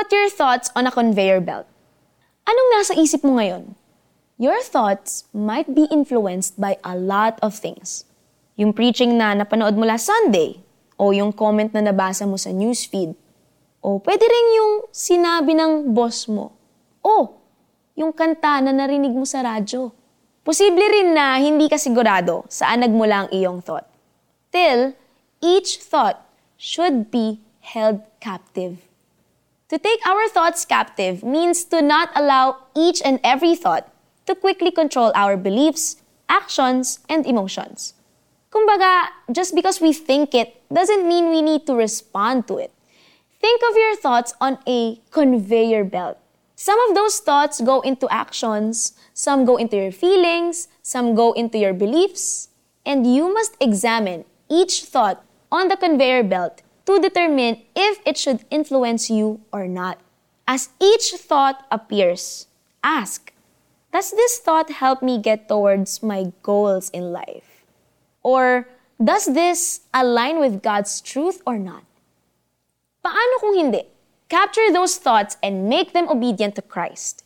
[0.00, 1.68] Put your thoughts on a conveyor belt.
[2.48, 3.76] Anong nasa isip mo ngayon?
[4.40, 8.08] Your thoughts might be influenced by a lot of things.
[8.56, 10.56] Yung preaching na napanood mo last Sunday,
[10.96, 13.12] o yung comment na nabasa mo sa newsfeed,
[13.84, 16.56] o pwede rin yung sinabi ng boss mo,
[17.04, 17.36] o
[17.92, 19.92] yung kanta na narinig mo sa radyo.
[20.40, 23.84] Posible rin na hindi ka sigurado saan nagmula ang iyong thought.
[24.48, 24.96] Till,
[25.44, 26.24] each thought
[26.56, 28.89] should be held captive.
[29.70, 33.86] To take our thoughts captive means to not allow each and every thought
[34.26, 37.94] to quickly control our beliefs, actions, and emotions.
[38.50, 42.74] Kumbaga, just because we think it doesn't mean we need to respond to it.
[43.38, 46.18] Think of your thoughts on a conveyor belt.
[46.56, 51.58] Some of those thoughts go into actions, some go into your feelings, some go into
[51.58, 52.48] your beliefs,
[52.84, 58.44] and you must examine each thought on the conveyor belt to determine if it should
[58.50, 59.98] influence you or not.
[60.46, 62.46] As each thought appears,
[62.82, 63.32] ask,
[63.92, 67.62] does this thought help me get towards my goals in life?
[68.22, 68.68] Or
[69.02, 71.84] does this align with God's truth or not?
[73.04, 73.86] Paano kung hindi?
[74.28, 77.24] Capture those thoughts and make them obedient to Christ.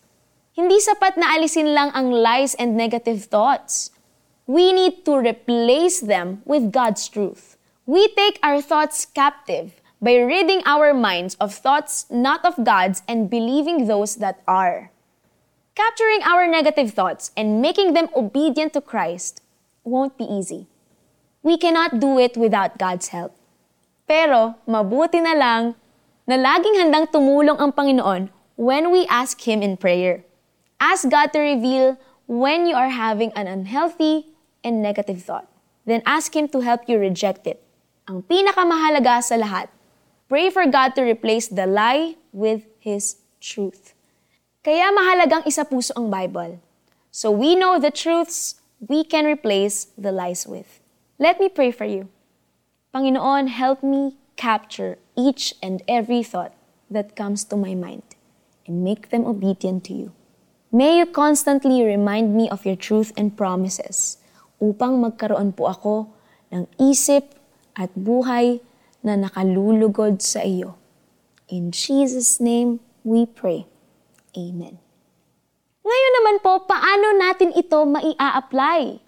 [0.55, 3.91] Hindi sapat na alisin lang ang lies and negative thoughts.
[4.47, 7.57] We need to replace them with God's truth.
[7.85, 13.29] We take our thoughts captive by ridding our minds of thoughts not of God's and
[13.29, 14.89] believing those that are.
[15.77, 19.45] Capturing our negative thoughts and making them obedient to Christ
[19.85, 20.65] won't be easy.
[21.43, 23.37] We cannot do it without God's help.
[24.09, 25.77] Pero mabuti na lang
[26.25, 30.25] na laging handang tumulong ang Panginoon when we ask Him in prayer.
[30.81, 34.33] Ask God to reveal when you are having an unhealthy
[34.65, 35.53] and negative thought.
[35.85, 37.64] Then ask Him to help you reject it
[38.05, 39.73] ang pinakamahalaga sa lahat,
[40.29, 43.97] pray for God to replace the lie with His truth.
[44.61, 46.61] Kaya mahalagang isa puso ang Bible.
[47.09, 50.85] So we know the truths we can replace the lies with.
[51.17, 52.13] Let me pray for you.
[52.93, 56.53] Panginoon, help me capture each and every thought
[56.93, 58.05] that comes to my mind
[58.69, 60.13] and make them obedient to you.
[60.69, 64.19] May you constantly remind me of your truth and promises
[64.61, 65.95] upang magkaroon po ako
[66.53, 67.44] ng isip
[67.75, 68.63] at buhay
[69.05, 70.81] na nakalulugod sa iyo.
[71.53, 73.69] In Jesus' name we pray.
[74.33, 74.81] Amen.
[75.85, 79.05] Ngayon naman po, paano natin ito maia-apply?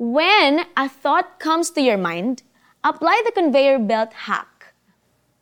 [0.00, 2.40] When a thought comes to your mind,
[2.80, 4.72] apply the conveyor belt hack.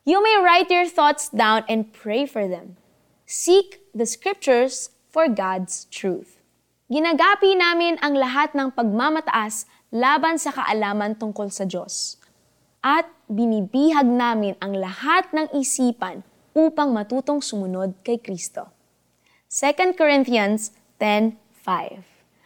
[0.02, 2.74] You may write your thoughts down and pray for them.
[3.22, 6.42] Seek the scriptures for God's truth.
[6.90, 12.20] Ginagapi namin ang lahat ng pagmamataas laban sa kaalaman tungkol sa Diyos
[12.82, 18.68] at binibihag namin ang lahat ng isipan upang matutong sumunod kay Kristo.
[19.48, 22.02] 2 Corinthians 10.5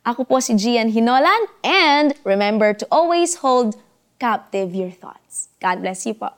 [0.07, 3.75] Ako po si Gian Hinolan and remember to always hold
[4.23, 5.51] captive your thoughts.
[5.59, 6.31] God bless you po.